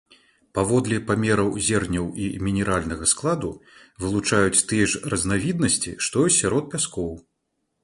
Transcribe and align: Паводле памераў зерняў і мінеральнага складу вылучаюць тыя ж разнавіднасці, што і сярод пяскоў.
Паводле 0.57 0.97
памераў 1.09 1.51
зерняў 1.67 2.07
і 2.27 2.29
мінеральнага 2.47 3.05
складу 3.13 3.51
вылучаюць 4.07 4.65
тыя 4.73 4.89
ж 4.95 5.03
разнавіднасці, 5.17 5.97
што 6.09 6.27
і 6.33 6.37
сярод 6.41 6.65
пяскоў. 6.75 7.17